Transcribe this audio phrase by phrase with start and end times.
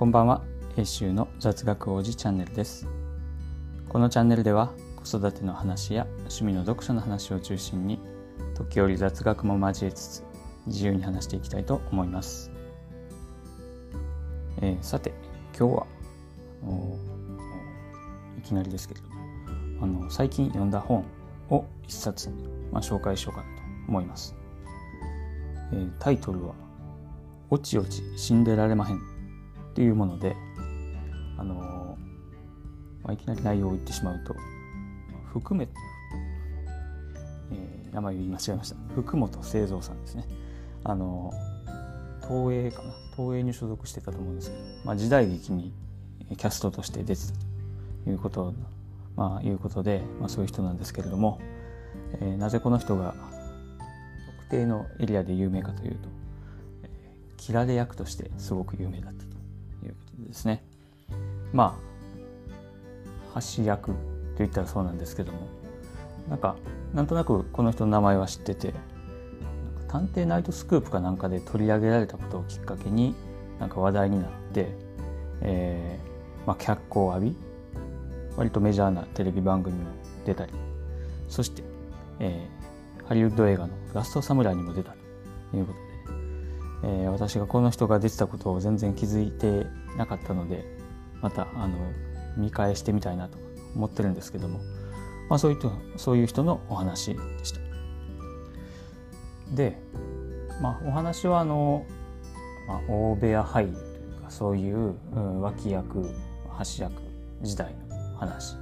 [0.00, 0.40] こんばんは。
[0.78, 2.88] 英州の雑学王子チャンネルです。
[3.86, 8.00] このチャンネルでは子育ての話や趣味の読書の話を中心に
[8.54, 10.24] 時折雑学も交えつつ
[10.66, 12.50] 自由に話していきたいと思います、
[14.62, 15.12] えー、さて
[15.54, 15.86] 今日は
[18.38, 19.14] いきなりですけれども
[19.82, 21.04] あの最近読んだ本
[21.50, 22.30] を一冊、
[22.72, 24.34] まあ、紹介しようかなと思います、
[25.74, 26.54] えー、タイトルは
[27.50, 29.00] 「おちおち死んでられまへん」
[29.70, 30.36] っていうもので
[31.38, 31.96] あの
[33.02, 34.36] まあ、いきなり内容を言ってしまうと
[35.32, 35.66] 含め、
[37.50, 38.76] えー、名前を言い間違えました。
[38.94, 40.24] 福本清三さんですね。
[40.84, 41.32] あの
[42.22, 42.92] 東映かな？
[43.16, 45.72] 東映に所属してたと思うんですけど、まあ、時代劇に
[46.28, 47.32] キャストとして出てた
[48.04, 48.54] ということ
[49.16, 51.40] まあ、いうことで、まあ、そういう人なんですけれども、
[52.20, 53.14] えー、なぜこの人が
[54.48, 56.08] 特定のエリアで有名かというと、
[56.84, 59.30] えー、切られ役としてすごく有名だったと。
[60.26, 60.64] ですね。
[61.52, 61.78] ま
[63.34, 63.96] あ橋役と
[64.38, 65.60] 言ったらそうなんですけども。
[66.28, 66.56] なんか
[66.94, 68.72] なんとなくこの人の名前は知ってて
[69.88, 73.14] 「探偵ナイトスクープ」かなんかで取り上げられたことをきっかけに
[73.58, 74.68] なんか話題になって、
[75.40, 77.36] えーまあ、脚光を浴び
[78.36, 79.84] 割とメジャーなテレビ番組に
[80.24, 80.52] 出たり
[81.28, 81.62] そして、
[82.20, 84.94] えー、ハリウッド映画の「ラストサムライ」にも出た
[85.50, 85.89] ということで、
[86.82, 90.64] えー、私がこの人が出てたことを全然気づいてなかったので
[91.20, 91.76] またあの
[92.36, 93.38] 見返してみたいなと
[93.74, 94.60] 思ってるんですけども、
[95.28, 97.60] まあ、そういう人そういう人のお話でした。
[99.54, 99.76] で、
[100.62, 101.84] まあ、お話はあの、
[102.68, 106.92] まあ、大部屋俳優というかそういう、うん、脇役橋役
[107.42, 108.54] 時代の話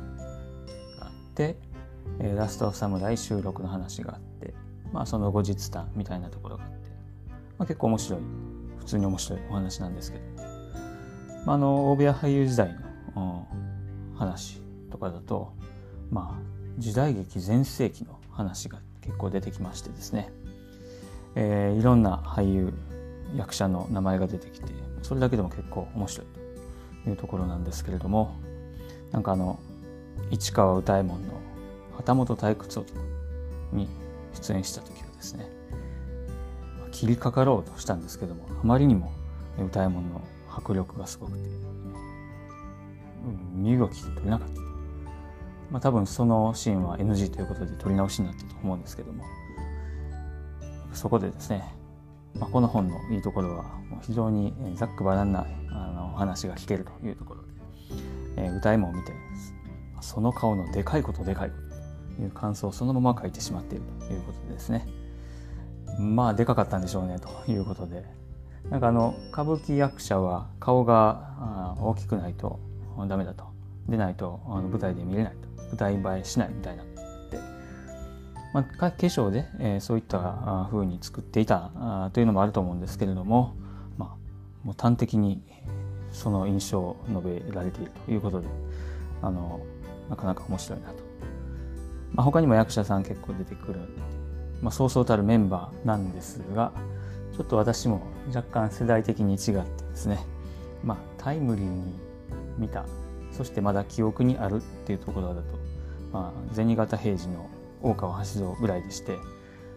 [0.98, 1.56] があって
[2.20, 4.55] 「えラスト・オブ・サムライ」収録の話があって、
[4.92, 6.78] まあ、その後日談みたいなところがあって、
[7.59, 8.20] まあ、結構面白い
[8.78, 10.25] 普通に面白いお話なんですけど、
[11.45, 12.75] まあ、あの大部屋俳優時代
[13.15, 13.47] の、
[14.12, 15.53] うん、話とかだと
[16.10, 20.31] まあ時代劇全盛期の話が結構出てきましてですね、
[21.34, 22.72] えー、いろんな俳優
[23.37, 24.66] 役者の名前が出てきて
[25.03, 26.27] それだけでも結構面白い
[27.05, 28.37] というところなんですけれども
[29.11, 29.59] なんかあの
[30.31, 31.34] 市川歌右衛門の
[31.97, 32.94] 旗本退屈男
[33.72, 33.88] に
[34.34, 35.57] 出演した時はですね
[36.98, 39.12] 切りかかろうとしたんですけどもあまりにも
[39.56, 40.20] 歌右衛門の
[40.50, 41.38] 迫力がすごくて
[43.54, 44.60] 身動き取れなかった、
[45.70, 49.22] まあ、多分そのシーンは NG ということで撮り直しになったと思うんですけども
[50.92, 51.72] そこでですね、
[52.34, 53.64] まあ、この本のいいところは
[54.03, 57.48] 非常にざっくばらんなあの話が聞けるというところで
[58.38, 59.12] えー、歌いも見て
[60.00, 64.87] その顔のでかいことでかいことという感想をそのまま書いてしまっているということでですね。
[65.98, 68.04] まあでかかったんでしょうねということで。
[68.70, 72.60] なんかあの歌舞伎役者は顔が大きくないと
[73.09, 73.47] ダメだと。
[73.88, 75.48] 出ないとあの舞台で見れないと。
[75.69, 76.84] 舞台映えしないみたいな
[77.31, 77.38] で、
[78.53, 83.54] まあ、化粧で、えー、そういった風に作っていたというのもあると思うんですけれども、
[83.97, 85.42] まあ、もう端的に
[86.12, 88.47] その印象を述べられているということで
[89.22, 89.60] あの
[90.08, 90.94] なかなか面白いなと、
[92.12, 93.81] まあ、他にも役者さん結構出てくる、
[94.62, 96.72] まあ、そうそうたるメンバーなんですが
[97.36, 98.02] ちょっと私も
[98.34, 100.19] 若干世代的に違ってですね、
[100.82, 101.94] まあ、タイムリーに
[102.58, 102.86] 見た
[103.30, 105.42] そしてまだ記憶にあるっていうところだと、
[106.12, 107.48] まあ、銭形平次の
[107.82, 109.12] 大川橋蔵ぐらいでして、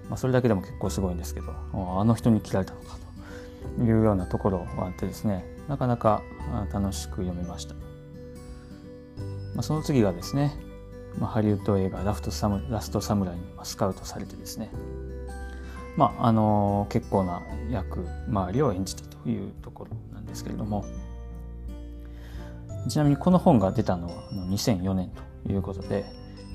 [0.10, 2.98] まあ、それだけでも結構すごいんですけどあの人に切られたのか
[3.78, 6.24] というようなところがあってですねなかなか
[6.74, 7.76] 楽しく読めました。
[9.54, 10.54] まあ、その次がですね、
[11.20, 14.72] まあ、ハリウッド映画ラフトサムラストサムライにスカウトされてですね、
[15.98, 20.86] まああの結構な役周りを演じたというところなんですけれども。
[22.88, 25.12] ちなみにこの本が出たのは2004年
[25.46, 26.06] ということで、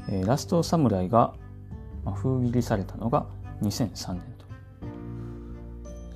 [0.08, 1.34] えー、ラストサムライが
[2.16, 3.26] 封切りされたのが
[3.62, 4.46] 2003年と。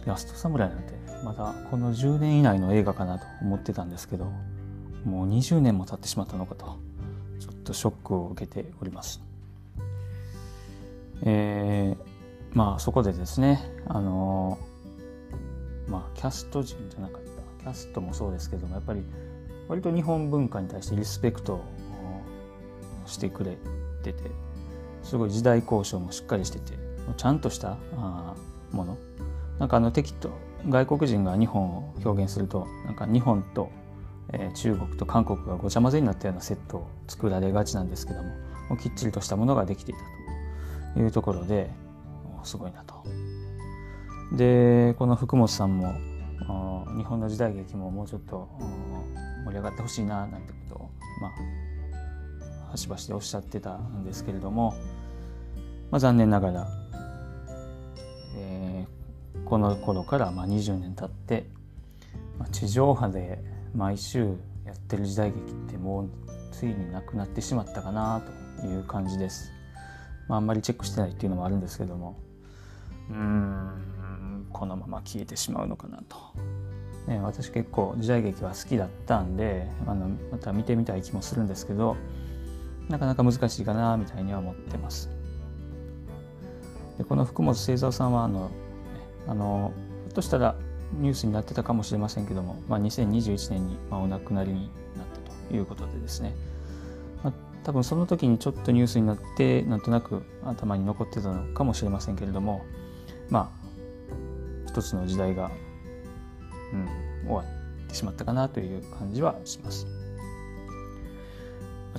[0.07, 0.95] ラストサムライなんて
[1.25, 4.25] まだこの10年以内の映画かなと思ってたんですけど
[5.05, 6.79] もう20年も経ってしまったのかと。
[7.71, 9.21] とショックを受けております。
[11.23, 14.59] えー、まあそこでですねあの
[15.87, 19.03] まあキャスト陣じゃなかったキャストもそうですけどもやっぱり
[19.69, 21.65] 割と日本文化に対してリスペクトを
[23.07, 23.59] してくれ
[24.03, 24.31] てて
[25.03, 26.79] すごい時代交渉もしっかりしてて
[27.17, 27.77] ちゃんとした
[28.73, 28.97] もの
[29.59, 30.31] なんかあの敵と
[30.69, 33.71] 外国人が日本を表現するとなんか日本と、
[34.33, 38.29] え、中国と韓国がごちゃ混ぜになったようなセットを作られがちなんですけども
[38.71, 40.01] もうきっちりとしたものができていた
[40.95, 41.71] というところで
[42.45, 43.05] すごいなと。
[44.37, 45.93] でこの福本さんも
[46.97, 48.49] 日本の時代劇ももうちょっと
[49.45, 50.91] 盛り上がってほしいななんてことを
[51.21, 51.31] まあ
[52.71, 54.75] 端々でおっしゃってたんですけれども、
[55.91, 56.69] まあ、残念ながら、
[58.37, 61.47] えー、この頃からまあ20年経って、
[62.39, 63.43] まあ、地上波で
[63.75, 66.11] 毎週やってる時代劇ってもう
[66.53, 68.23] ついになくなってしまったかな
[68.61, 69.53] という感じです。
[70.29, 72.17] まあ、あんまりチェックしてないっていうのもあるんですけども
[73.11, 76.17] うーんこのまま消えてしまうのかなと。
[77.07, 81.97] ね、私結構時代劇は好きだったんであのまた見てみたい気もするんですけど
[82.89, 85.11] なかなか難しいかなみたいには思ってます。
[86.99, 88.51] でこの福本清三さんはあの
[89.27, 89.73] あの
[90.05, 90.55] ひょっとしたら
[90.95, 96.35] ニュースになってたかもしれませんけども、まあ、2021年にまお亡くなりになったということでですね、
[97.23, 97.33] まあ、
[97.65, 102.65] 多分その時にちょっとニュースになってなんとなく頭に残ってたのかもしれませんけれども
[103.29, 103.61] まあ
[104.69, 105.51] 一つの時代が、
[106.73, 107.45] うん、終わ
[107.85, 109.87] ってしまったかなという感じはします。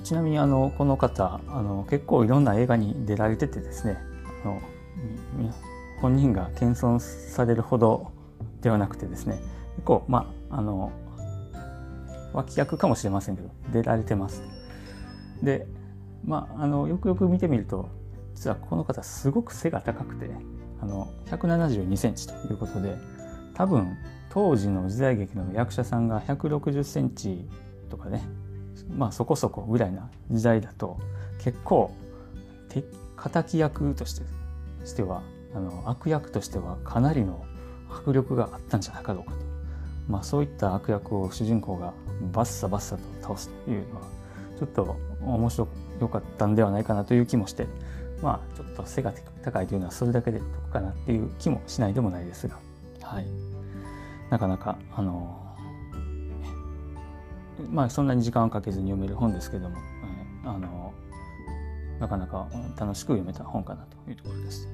[0.02, 3.98] ちなみにあのこの方あの結構いろんな映画に出られててですね
[4.42, 4.60] あの
[6.00, 8.10] 本人が謙遜されるほど
[8.60, 9.38] ではなくてですね
[9.76, 10.92] 結構まああの
[12.32, 14.42] 脇役かもしれませんけど出られてます。
[15.42, 15.66] で
[16.24, 17.88] まああのよくよく見てみると
[18.34, 20.30] 実はこの方すごく背が高くて
[20.80, 22.96] あの172センチということで
[23.54, 23.96] 多分
[24.30, 27.48] 当時の時代劇の役者さんが160センチ
[27.90, 28.22] とかね
[28.96, 30.98] まあそこそこぐらいな時代だと
[31.38, 31.92] 結構
[33.32, 34.22] 敵役として
[34.84, 35.22] しては
[35.54, 37.44] あの悪役としてはかなりの
[37.92, 39.36] 迫力があったんじゃないかどうかと、
[40.08, 41.92] まあ、そういった悪役を主人公が
[42.32, 44.02] バッサバッサと倒すというのは
[44.58, 45.66] ちょっと面白
[46.08, 47.66] かったんではないかなという気もして
[48.22, 49.12] まあちょっと背が
[49.42, 52.58] 高いというのはそれだけで得かなっていう気もしないでもないですが、
[53.02, 53.26] はい、
[54.30, 55.38] なかなかあの
[57.70, 59.76] まあそんなに時間をかけずに読める本ですけども、
[60.44, 60.92] あの
[62.00, 62.48] なかなか
[62.78, 64.68] 楽しく読めた本かなというところです。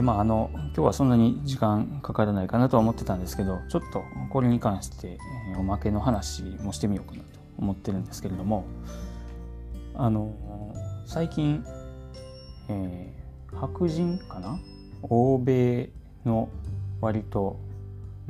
[0.00, 5.18] でまああの今日はそんなに時間かからないかなとは思ってたんですけどちょっとこれに関して、
[5.58, 8.64] おまけの話もしてみようかなと思ってるんですけれども
[9.94, 10.32] あの
[11.04, 11.62] 最近、
[12.70, 14.58] えー、白人かな？
[15.02, 15.90] 欧米
[16.24, 16.48] の
[17.02, 17.60] 割と、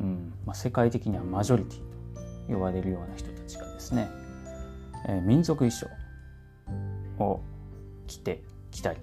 [0.01, 4.11] うんまあ、世界的にはマジョリティと呼ばれるような人たちがですね、
[5.07, 5.87] えー、民族衣装
[7.25, 7.41] を
[8.09, 8.99] 着てきたり、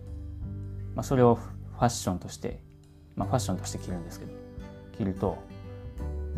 [0.95, 1.39] まあ、それを
[1.77, 2.59] ファッションとして、
[3.15, 4.31] まあ、ファッションとして着るんですけど
[4.97, 5.37] 着ると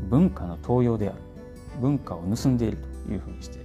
[0.10, 1.18] 文化の盗用である
[1.80, 3.60] 文化を盗んでいるというふうにして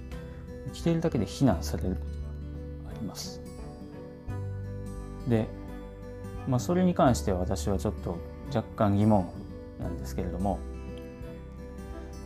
[0.73, 3.41] 着ているだけで非難されることがあります。
[5.27, 5.47] で、
[6.47, 8.17] まあ、それに関しては私はちょっと
[8.53, 9.29] 若干疑問
[9.79, 10.59] なんですけれども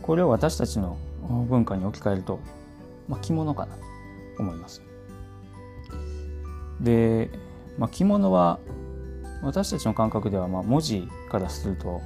[0.02, 0.96] これを私たちの
[1.48, 2.40] 文化に置き換えると、
[3.08, 3.82] まあ、着物かなと
[4.38, 4.82] 思います。
[6.80, 7.30] で、
[7.78, 8.58] まあ、着物は
[9.42, 12.00] 私たちの感覚ではま文字からすると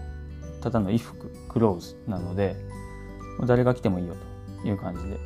[0.61, 2.57] ただの衣服クローズなので
[3.47, 4.15] 誰が来てもいいよ
[4.63, 5.19] という感じで、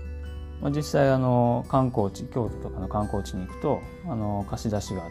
[0.61, 5.09] まあ、実際あの観光地京都とかの観光地に行くとあの貸し出しがあっ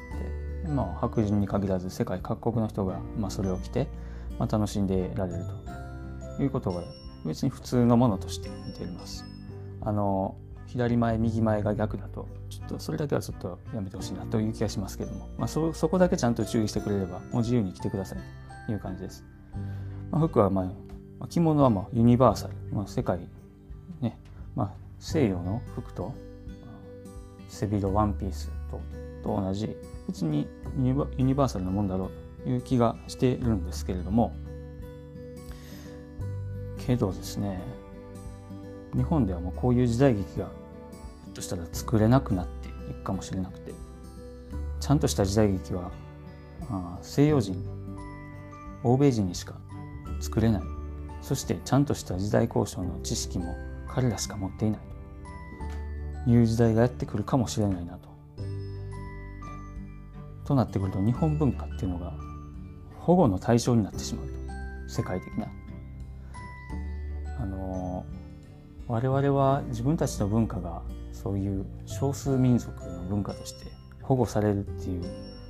[0.65, 3.87] て、まあ、白人に限らず世界各国の人がまそれを着て、
[4.39, 5.45] まあ、楽しんでられる
[6.37, 6.83] ということが
[7.25, 9.25] 別に普通のものとして見ています。
[9.81, 10.35] あの
[10.65, 12.27] 左前右前が逆だと
[12.67, 18.19] とそれだけはちょっとやめてほしいなという気がしますけども、まあ、そそこだけちゃんと注意してくれればもう自由に着てください
[18.65, 19.23] という感じです。
[20.11, 20.71] まあ、服は、ま
[21.19, 23.19] あ、着物はまあユニバーサル、まあ、世界、
[24.01, 24.17] ね。
[24.55, 26.13] まあ、西洋の服と
[27.49, 28.79] 背広ワンピースと
[29.23, 29.75] と同じ。
[30.07, 30.47] 別に
[30.81, 34.33] ユニバーサルなもんだろうという気がしているんですけれども。
[36.87, 37.59] けどですね
[38.95, 40.49] 日本ではもうこういう時代劇が
[41.37, 43.71] としたら作れなくなっていくかもしれなくて
[44.79, 45.91] ちゃんとした時代劇は
[47.03, 47.63] 西洋人
[48.83, 49.53] 欧米人にしか
[50.19, 50.61] 作れない
[51.21, 53.55] そしてちゃんとした時代交渉の知識も
[53.87, 54.79] 彼らしか持っていない
[56.25, 58.07] という時代がやってくるかもしれないなと。
[60.43, 62.13] となってくると日本文化っていうのが
[62.95, 64.33] 保護の対象になってしまうと
[64.89, 65.47] 世界的な。
[67.39, 68.05] あの
[68.87, 75.03] 我々は自分たちの文化がそういう少数民族の文化として保護されるっていう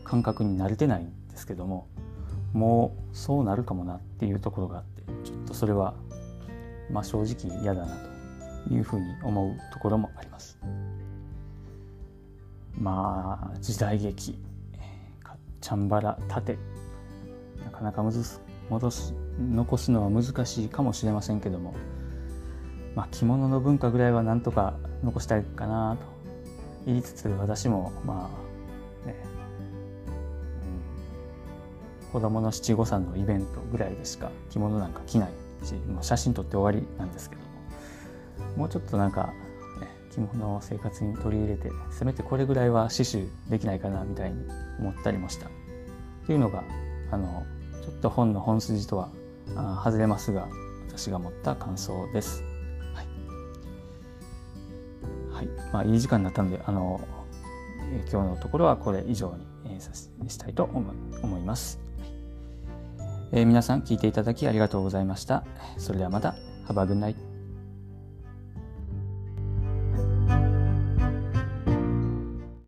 [0.04, 1.88] 感覚に慣れてないんですけども
[2.54, 5.94] もうそうなるかもなっていうところがあってちょっとそれは
[6.92, 7.96] まあ正直嫌だな
[8.68, 10.58] というふうに思うところもあります。
[12.80, 14.40] まあ時代劇
[15.62, 16.58] チャンバラ盾
[17.66, 18.14] なかなか難
[18.70, 21.74] 戻す残すのは難しいかもしれませんけども、
[22.98, 24.74] まあ、着物の文化ぐらいはなんとか
[25.04, 26.08] 残したいかなと。
[26.88, 28.28] 言いつつ私もま
[29.06, 29.16] あね、
[32.02, 35.30] うん、子供の七五三のイベントぐらいでしか着物なんか着ない
[35.64, 37.42] しもう写真撮って終わりなんですけど
[38.58, 38.66] も。
[38.66, 39.32] うちょっとなんか、
[39.80, 44.44] ね、着物を生活に取り入れてせめてこれぐらいは刺繍できないかなみたいに
[44.80, 45.46] 思ったりもした。
[45.46, 45.50] っ
[46.26, 46.64] ていうのが
[47.12, 47.46] あの
[47.84, 49.10] ちょっと本の本筋とは
[49.84, 50.48] 外れますが
[50.88, 52.47] 私が持った感想です。
[55.38, 57.00] はい、まあ、いい時間になったのであの
[58.12, 61.80] 今日のところはこれ以上に、えー、したいと思います、
[63.32, 65.44] えー、皆さん聞いていただきありがとうございました。
[65.78, 66.36] それではまた。
[66.68, 67.27] Have a good night.